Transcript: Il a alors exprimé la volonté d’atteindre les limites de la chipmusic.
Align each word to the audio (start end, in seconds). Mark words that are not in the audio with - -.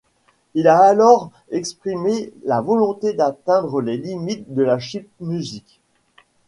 Il 0.55 0.67
a 0.67 0.79
alors 0.81 1.29
exprimé 1.51 2.33
la 2.43 2.59
volonté 2.59 3.13
d’atteindre 3.13 3.81
les 3.81 3.97
limites 3.97 4.51
de 4.51 4.63
la 4.63 4.79
chipmusic. 4.79 5.79